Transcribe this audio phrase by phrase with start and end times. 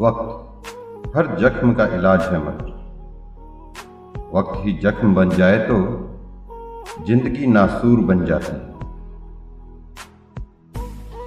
[0.00, 2.68] वक्त हर जख्म का इलाज है मगर।
[4.34, 5.76] वक्त ही जख्म बन जाए तो
[7.06, 8.69] ज़िंदगी नासूर बन जाती है।